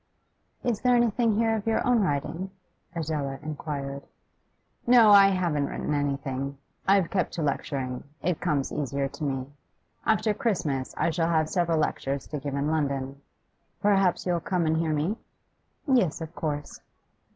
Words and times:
'Is 0.63 0.81
there 0.81 0.95
anything 0.95 1.35
here 1.35 1.55
of 1.55 1.67
your 1.67 1.85
own 1.85 2.01
writing?' 2.01 2.49
Adela 2.95 3.37
inquired. 3.43 4.01
'No, 4.87 5.11
I 5.11 5.27
haven't 5.27 5.67
written 5.67 5.93
anything. 5.93 6.57
I've 6.87 7.11
kept 7.11 7.33
to 7.33 7.43
lecturing; 7.43 8.03
it 8.23 8.41
comes 8.41 8.71
easier 8.71 9.07
to 9.07 9.23
me. 9.23 9.45
After 10.03 10.33
Christmas 10.33 10.95
I 10.97 11.11
shall 11.11 11.29
have 11.29 11.49
several 11.49 11.77
lectures 11.77 12.25
to 12.29 12.39
give 12.39 12.55
in 12.55 12.71
London. 12.71 13.21
Perhaps 13.79 14.25
you'll 14.25 14.39
come 14.39 14.65
and 14.65 14.77
hear 14.77 14.91
me?' 14.91 15.17
'Yes, 15.85 16.19
of 16.19 16.33
course. 16.33 16.81